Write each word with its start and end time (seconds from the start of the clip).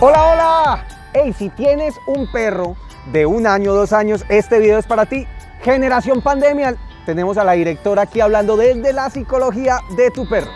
Hola, 0.00 0.30
hola. 0.30 0.84
Hey, 1.12 1.34
si 1.36 1.48
tienes 1.48 1.96
un 2.06 2.30
perro 2.30 2.76
de 3.10 3.26
un 3.26 3.48
año, 3.48 3.74
dos 3.74 3.92
años, 3.92 4.24
este 4.28 4.60
video 4.60 4.78
es 4.78 4.86
para 4.86 5.06
ti. 5.06 5.26
Generación 5.62 6.22
Pandemia. 6.22 6.76
Tenemos 7.04 7.36
a 7.36 7.42
la 7.42 7.54
directora 7.54 8.02
aquí 8.02 8.20
hablando 8.20 8.56
desde 8.56 8.92
la 8.92 9.10
psicología 9.10 9.80
de 9.96 10.12
tu 10.12 10.28
perro. 10.28 10.52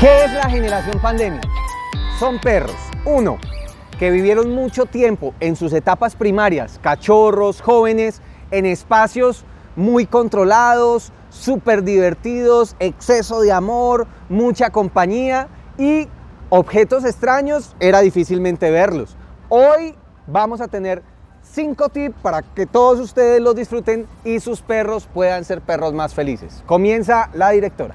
¿Qué 0.00 0.24
es 0.24 0.32
la 0.32 0.48
generación 0.48 0.98
pandemia? 1.02 1.42
Son 2.18 2.38
perros, 2.38 2.76
uno, 3.04 3.36
que 3.98 4.10
vivieron 4.10 4.54
mucho 4.54 4.86
tiempo 4.86 5.34
en 5.38 5.54
sus 5.54 5.74
etapas 5.74 6.16
primarias, 6.16 6.80
cachorros, 6.82 7.60
jóvenes, 7.60 8.22
en 8.50 8.64
espacios 8.64 9.44
muy 9.74 10.06
controlados, 10.06 11.12
súper 11.30 11.82
divertidos, 11.82 12.76
exceso 12.78 13.40
de 13.40 13.52
amor, 13.52 14.06
mucha 14.28 14.70
compañía 14.70 15.48
y 15.78 16.08
objetos 16.48 17.04
extraños 17.04 17.74
era 17.80 18.00
difícilmente 18.00 18.70
verlos. 18.70 19.16
Hoy 19.48 19.94
vamos 20.26 20.60
a 20.60 20.68
tener 20.68 21.02
cinco 21.42 21.88
tips 21.88 22.16
para 22.20 22.42
que 22.42 22.66
todos 22.66 23.00
ustedes 23.00 23.40
los 23.40 23.54
disfruten 23.54 24.06
y 24.24 24.40
sus 24.40 24.60
perros 24.60 25.08
puedan 25.12 25.44
ser 25.44 25.60
perros 25.60 25.92
más 25.92 26.14
felices. 26.14 26.62
Comienza 26.66 27.30
la 27.34 27.50
directora. 27.50 27.94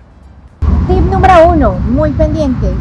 Tip 0.88 1.04
número 1.12 1.50
uno, 1.50 1.74
muy 1.74 2.12
pendientes. 2.12 2.74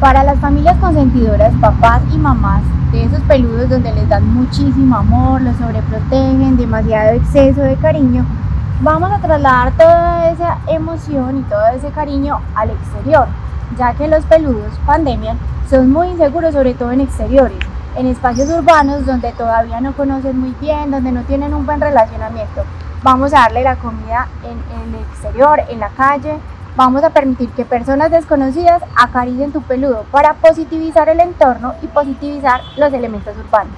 Para 0.00 0.24
las 0.24 0.38
familias 0.40 0.76
consentidoras, 0.78 1.54
papás 1.60 2.02
y 2.12 2.18
mamás 2.18 2.62
de 2.92 3.04
esos 3.04 3.20
peludos 3.22 3.70
donde 3.70 3.92
les 3.94 4.08
dan 4.08 4.26
muchísimo 4.28 4.96
amor, 4.96 5.40
los 5.40 5.56
sobreprotegen, 5.56 6.56
demasiado 6.56 7.14
exceso 7.14 7.62
de 7.62 7.76
cariño, 7.76 8.26
vamos 8.80 9.10
a 9.10 9.18
trasladar 9.18 9.72
toda 9.76 10.30
esa 10.30 10.58
emoción 10.66 11.38
y 11.38 11.42
todo 11.44 11.66
ese 11.68 11.90
cariño 11.90 12.40
al 12.54 12.70
exterior, 12.70 13.26
ya 13.78 13.94
que 13.94 14.08
los 14.08 14.24
peludos 14.24 14.72
pandemia 14.84 15.36
son 15.70 15.90
muy 15.90 16.08
inseguros, 16.08 16.54
sobre 16.54 16.74
todo 16.74 16.92
en 16.92 17.00
exteriores, 17.00 17.58
en 17.96 18.06
espacios 18.06 18.50
urbanos 18.50 19.06
donde 19.06 19.32
todavía 19.32 19.80
no 19.80 19.92
conocen 19.94 20.38
muy 20.38 20.54
bien, 20.60 20.90
donde 20.90 21.12
no 21.12 21.22
tienen 21.22 21.54
un 21.54 21.64
buen 21.64 21.80
relacionamiento. 21.80 22.64
Vamos 23.02 23.32
a 23.32 23.40
darle 23.40 23.62
la 23.62 23.76
comida 23.76 24.28
en, 24.42 24.50
en 24.50 24.94
el 24.94 25.00
exterior, 25.00 25.60
en 25.68 25.80
la 25.80 25.88
calle, 25.90 26.38
Vamos 26.76 27.02
a 27.04 27.08
permitir 27.08 27.48
que 27.52 27.64
personas 27.64 28.10
desconocidas 28.10 28.82
acaricien 28.96 29.50
tu 29.50 29.62
peludo 29.62 30.04
para 30.10 30.34
positivizar 30.34 31.08
el 31.08 31.20
entorno 31.20 31.72
y 31.80 31.86
positivizar 31.86 32.60
los 32.76 32.92
elementos 32.92 33.34
urbanos. 33.38 33.72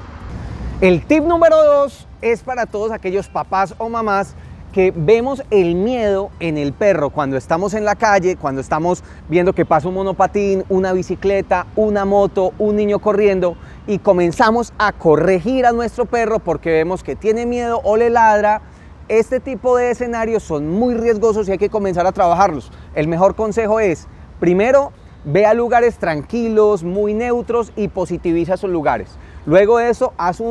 El 0.80 1.06
tip 1.06 1.22
número 1.22 1.62
dos 1.62 2.08
es 2.20 2.42
para 2.42 2.66
todos 2.66 2.90
aquellos 2.90 3.28
papás 3.28 3.72
o 3.78 3.88
mamás 3.88 4.34
que 4.72 4.92
vemos 4.94 5.42
el 5.50 5.74
miedo 5.74 6.30
en 6.40 6.58
el 6.58 6.72
perro 6.72 7.10
cuando 7.10 7.36
estamos 7.36 7.74
en 7.74 7.84
la 7.84 7.96
calle, 7.96 8.36
cuando 8.36 8.60
estamos 8.60 9.02
viendo 9.28 9.52
que 9.52 9.64
pasa 9.64 9.88
un 9.88 9.94
monopatín, 9.94 10.64
una 10.68 10.92
bicicleta, 10.92 11.66
una 11.76 12.04
moto, 12.04 12.52
un 12.58 12.76
niño 12.76 12.98
corriendo 12.98 13.56
y 13.86 13.98
comenzamos 13.98 14.72
a 14.78 14.92
corregir 14.92 15.66
a 15.66 15.72
nuestro 15.72 16.04
perro 16.04 16.38
porque 16.38 16.70
vemos 16.70 17.02
que 17.02 17.16
tiene 17.16 17.46
miedo 17.46 17.80
o 17.84 17.96
le 17.96 18.10
ladra 18.10 18.62
este 19.08 19.40
tipo 19.40 19.76
de 19.76 19.90
escenarios 19.90 20.42
son 20.42 20.68
muy 20.68 20.94
riesgosos 20.94 21.48
y 21.48 21.52
hay 21.52 21.58
que 21.58 21.70
comenzar 21.70 22.06
a 22.06 22.12
trabajarlos. 22.12 22.70
El 22.94 23.08
mejor 23.08 23.34
consejo 23.34 23.80
es, 23.80 24.06
primero, 24.38 24.92
ve 25.24 25.46
a 25.46 25.54
lugares 25.54 25.96
tranquilos, 25.96 26.84
muy 26.84 27.14
neutros 27.14 27.72
y 27.74 27.88
positiviza 27.88 28.54
esos 28.54 28.70
lugares. 28.70 29.18
Luego 29.46 29.78
de 29.78 29.88
eso, 29.88 30.12
haz 30.18 30.42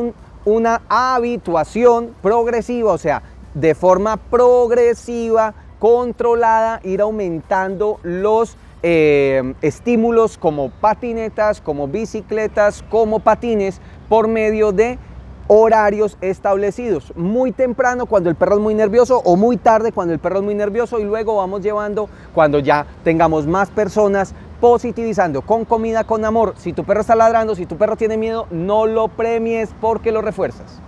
una 0.43 0.81
habituación 0.89 2.15
progresiva, 2.21 2.93
o 2.93 2.97
sea, 2.97 3.21
de 3.59 3.73
forma 3.73 4.17
progresiva, 4.17 5.53
controlada, 5.79 6.79
ir 6.83 7.01
aumentando 7.01 7.99
los 8.03 8.55
eh, 8.83 9.55
estímulos 9.61 10.37
como 10.37 10.69
patinetas, 10.69 11.59
como 11.59 11.87
bicicletas, 11.87 12.83
como 12.89 13.19
patines, 13.19 13.81
por 14.07 14.27
medio 14.27 14.71
de 14.71 14.99
horarios 15.47 16.17
establecidos. 16.21 17.13
Muy 17.15 17.51
temprano 17.51 18.05
cuando 18.05 18.29
el 18.29 18.35
perro 18.35 18.55
es 18.55 18.61
muy 18.61 18.75
nervioso 18.75 19.21
o 19.25 19.35
muy 19.35 19.57
tarde 19.57 19.91
cuando 19.91 20.13
el 20.13 20.19
perro 20.19 20.37
es 20.37 20.43
muy 20.43 20.55
nervioso 20.55 20.99
y 20.99 21.03
luego 21.03 21.37
vamos 21.37 21.61
llevando 21.61 22.09
cuando 22.35 22.59
ya 22.59 22.85
tengamos 23.03 23.47
más 23.47 23.69
personas 23.69 24.35
positivizando 24.61 25.41
con 25.41 25.65
comida, 25.65 26.03
con 26.03 26.25
amor. 26.25 26.53
Si 26.57 26.73
tu 26.73 26.83
perro 26.83 27.01
está 27.01 27.15
ladrando, 27.15 27.55
si 27.55 27.65
tu 27.65 27.77
perro 27.77 27.95
tiene 27.95 28.17
miedo, 28.17 28.45
no 28.51 28.85
lo 28.85 29.07
premies 29.07 29.71
porque 29.81 30.11
lo 30.11 30.21
refuerzas. 30.21 30.79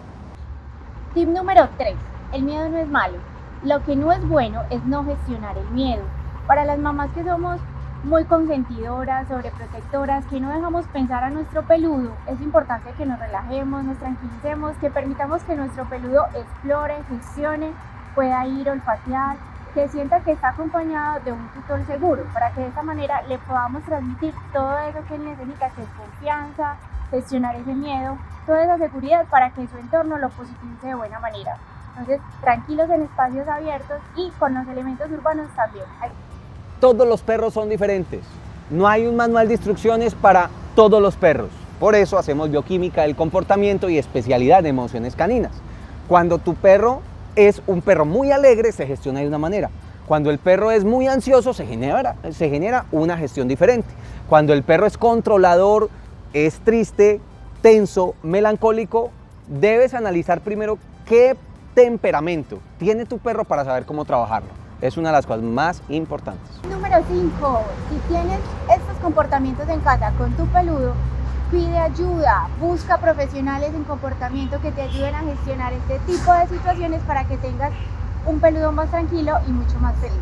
Tip 1.16 1.30
número 1.30 1.68
3. 1.78 1.96
El 2.32 2.44
miedo 2.44 2.70
no 2.70 2.78
es 2.78 2.88
malo. 2.88 3.18
Lo 3.64 3.84
que 3.84 3.96
no 3.96 4.12
es 4.12 4.28
bueno 4.28 4.62
es 4.70 4.86
no 4.86 5.04
gestionar 5.04 5.58
el 5.58 5.68
miedo. 5.72 6.04
Para 6.46 6.64
las 6.64 6.78
mamás 6.78 7.10
que 7.12 7.24
somos 7.24 7.60
muy 8.04 8.24
consentidoras, 8.26 9.28
sobreprotectoras, 9.28 10.24
que 10.28 10.40
no 10.40 10.52
dejamos 10.52 10.86
pensar 10.90 11.24
a 11.24 11.32
nuestro 11.32 11.64
peludo. 11.64 12.12
Es 12.28 12.40
importante 12.40 12.92
que 12.92 13.08
nos 13.08 13.18
relajemos, 13.18 13.84
nos 13.84 13.98
tranquilicemos, 13.98 14.78
que 14.78 14.92
permitamos 14.92 15.42
que 15.44 15.56
nuestro 15.56 15.86
peludo 15.86 16.28
explore, 16.36 17.04
gestione, 17.10 17.72
pueda 18.14 18.46
ir 18.46 18.70
olfatear, 18.70 19.38
que 19.74 19.90
sienta 19.90 20.20
que 20.20 20.34
está 20.34 20.50
acompañado 20.50 21.20
de 21.22 21.32
un 21.32 21.48
tutor 21.50 21.84
seguro, 21.88 22.26
para 22.32 22.52
que 22.52 22.62
de 22.62 22.68
esta 22.68 22.84
manera 22.84 23.24
le 23.24 23.40
podamos 23.40 23.82
transmitir 23.84 24.36
todo 24.54 24.78
eso 24.78 25.00
que 25.08 25.16
él 25.16 25.26
necesita, 25.26 25.72
que 25.72 25.82
es 25.82 25.90
confianza, 25.98 26.76
gestionar 27.10 27.56
ese 27.56 27.74
miedo, 27.74 28.18
toda 28.46 28.64
esa 28.64 28.78
seguridad 28.78 29.26
para 29.32 29.50
que 29.50 29.68
su 29.68 29.78
entorno 29.80 30.20
lo 30.20 30.30
positivice 30.30 30.88
de 30.88 30.96
buena 30.96 31.20
manera. 31.20 31.58
Entonces, 32.00 32.22
tranquilos 32.42 32.90
en 32.90 33.02
espacios 33.02 33.48
abiertos 33.48 33.98
y 34.16 34.30
con 34.40 34.54
los 34.54 34.68
elementos 34.68 35.12
urbanos 35.12 35.48
también. 35.56 35.86
Todos 36.80 37.06
los 37.08 37.22
perros 37.22 37.54
son 37.54 37.68
diferentes. 37.68 38.22
No 38.70 38.88
hay 38.88 39.06
un 39.06 39.18
manual 39.18 39.48
de 39.48 39.56
instrucciones 39.56 40.16
para 40.16 40.50
todos 40.76 41.02
los 41.02 41.18
perros. 41.18 41.50
Por 41.80 41.96
eso 41.96 42.18
hacemos 42.18 42.50
bioquímica 42.52 43.02
del 43.02 43.16
comportamiento 43.16 43.90
y 43.90 43.98
especialidad 43.98 44.64
de 44.64 44.70
emociones 44.70 45.16
caninas. 45.16 45.52
Cuando 46.08 46.38
tu 46.38 46.56
perro 46.56 47.02
es 47.36 47.62
un 47.68 47.82
perro 47.82 48.06
muy 48.06 48.32
alegre, 48.32 48.72
se 48.72 48.88
gestiona 48.88 49.20
de 49.20 49.28
una 49.28 49.38
manera. 49.38 49.70
Cuando 50.08 50.30
el 50.30 50.40
perro 50.40 50.72
es 50.72 50.86
muy 50.86 51.08
ansioso, 51.08 51.54
se 51.54 51.66
genera, 51.66 52.16
se 52.32 52.50
genera 52.50 52.86
una 52.92 53.18
gestión 53.18 53.48
diferente. 53.48 53.90
Cuando 54.30 54.54
el 54.54 54.64
perro 54.64 54.86
es 54.86 54.98
controlador, 54.98 55.90
es 56.34 56.60
triste, 56.60 57.20
tenso, 57.62 58.16
melancólico, 58.24 59.12
debes 59.48 59.94
analizar 59.94 60.42
primero 60.42 60.78
qué 61.06 61.36
temperamento 61.74 62.60
tiene 62.78 63.06
tu 63.06 63.20
perro 63.20 63.44
para 63.44 63.66
saber 63.66 63.86
cómo 63.86 64.06
trabajarlo. 64.06 64.50
Es 64.82 64.98
una 64.98 65.10
de 65.10 65.14
las 65.14 65.26
cosas 65.26 65.44
más 65.44 65.82
importantes. 65.90 66.50
Número 66.70 66.98
5. 67.08 67.62
Si 67.90 68.00
tienes 68.08 68.40
estos 68.74 68.98
comportamientos 69.02 69.68
en 69.68 69.82
casa 69.82 70.14
con 70.18 70.32
tu 70.34 70.46
peludo, 70.48 70.94
pide 71.52 71.78
ayuda, 71.78 72.48
busca 72.60 72.98
profesionales 72.98 73.74
en 73.74 73.84
comportamiento 73.84 74.62
que 74.62 74.72
te 74.72 74.84
ayuden 74.84 75.16
a 75.16 75.20
gestionar 75.20 75.74
este 75.74 76.00
tipo 76.00 76.32
de 76.34 76.48
situaciones 76.48 77.02
para 77.04 77.26
que 77.26 77.38
tengas 77.38 77.72
un 78.26 78.40
peludo 78.40 78.72
más 78.72 78.90
tranquilo 78.90 79.38
y 79.48 79.52
mucho 79.52 79.78
más 79.80 79.96
feliz. 79.98 80.16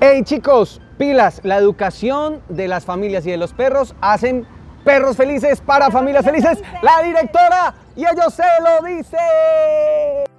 Hey 0.00 0.22
chicos, 0.24 0.80
pilas, 0.98 1.40
la 1.44 1.56
educación 1.56 2.40
de 2.48 2.68
las 2.68 2.84
familias 2.84 3.26
y 3.26 3.30
de 3.30 3.36
los 3.36 3.52
perros 3.52 3.94
hacen 4.00 4.46
perros 4.84 5.16
felices 5.16 5.60
para 5.60 5.90
familias 5.90 6.24
felices. 6.24 6.62
La 6.82 7.02
directora 7.02 7.74
y 7.94 8.04
ellos 8.06 8.34
se 8.34 8.42
lo 8.62 8.86
dicen. 8.86 10.31